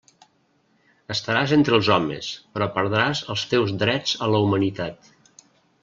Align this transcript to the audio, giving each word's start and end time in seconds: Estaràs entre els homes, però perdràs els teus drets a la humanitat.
Estaràs 1.15 1.53
entre 1.57 1.75
els 1.79 1.91
homes, 1.97 2.31
però 2.57 2.69
perdràs 2.79 3.23
els 3.35 3.47
teus 3.53 3.77
drets 3.85 4.19
a 4.29 4.35
la 4.35 4.45
humanitat. 4.47 5.13